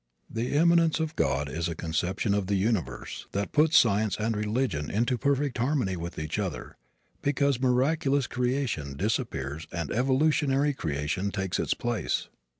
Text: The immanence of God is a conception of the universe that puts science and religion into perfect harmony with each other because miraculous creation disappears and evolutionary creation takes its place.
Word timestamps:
The 0.31 0.53
immanence 0.53 0.99
of 0.99 1.15
God 1.15 1.47
is 1.47 1.69
a 1.69 1.75
conception 1.75 2.33
of 2.33 2.47
the 2.47 2.55
universe 2.55 3.27
that 3.33 3.51
puts 3.51 3.77
science 3.77 4.17
and 4.17 4.35
religion 4.35 4.89
into 4.89 5.15
perfect 5.15 5.59
harmony 5.59 5.95
with 5.95 6.17
each 6.17 6.39
other 6.39 6.75
because 7.21 7.61
miraculous 7.61 8.25
creation 8.25 8.97
disappears 8.97 9.67
and 9.71 9.91
evolutionary 9.91 10.73
creation 10.73 11.29
takes 11.29 11.59
its 11.59 11.75
place. 11.75 12.29